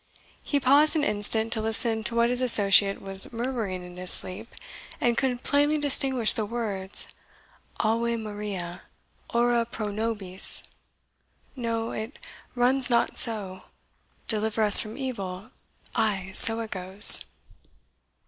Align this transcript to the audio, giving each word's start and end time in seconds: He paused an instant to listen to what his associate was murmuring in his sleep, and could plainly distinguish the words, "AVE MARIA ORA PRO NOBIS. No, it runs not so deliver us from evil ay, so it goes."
He 0.41 0.59
paused 0.59 0.95
an 0.95 1.03
instant 1.03 1.53
to 1.53 1.61
listen 1.61 2.03
to 2.05 2.15
what 2.15 2.31
his 2.31 2.41
associate 2.41 3.03
was 3.03 3.31
murmuring 3.31 3.85
in 3.85 3.97
his 3.97 4.09
sleep, 4.09 4.47
and 4.99 5.15
could 5.15 5.43
plainly 5.43 5.77
distinguish 5.77 6.33
the 6.33 6.43
words, 6.43 7.07
"AVE 7.85 8.17
MARIA 8.19 8.81
ORA 9.31 9.63
PRO 9.65 9.89
NOBIS. 9.89 10.63
No, 11.55 11.91
it 11.91 12.17
runs 12.55 12.89
not 12.89 13.19
so 13.19 13.65
deliver 14.27 14.63
us 14.63 14.81
from 14.81 14.97
evil 14.97 15.51
ay, 15.93 16.31
so 16.33 16.59
it 16.61 16.71
goes." 16.71 17.23